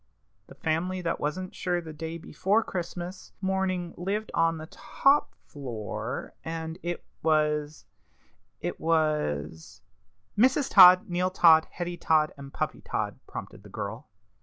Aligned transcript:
The 0.47 0.55
family 0.55 1.01
that 1.03 1.19
wasn't 1.19 1.53
sure 1.53 1.79
the 1.79 1.93
day 1.93 2.17
before 2.17 2.63
Christmas 2.63 3.33
morning 3.39 3.93
lived 3.95 4.31
on 4.33 4.57
the 4.57 4.65
top 4.65 5.35
floor, 5.45 6.33
and 6.43 6.79
it 6.81 7.05
was 7.21 7.85
it 8.61 8.79
was" 8.79 9.83
"Mrs. 10.39 10.71
Todd, 10.71 11.07
Neal 11.07 11.29
Todd, 11.29 11.67
Hetty 11.69 11.97
Todd, 11.97 12.33
and 12.35 12.51
Puppy 12.51 12.81
Todd," 12.81 13.19
prompted 13.27 13.61
the 13.61 13.69
girl. 13.69 14.07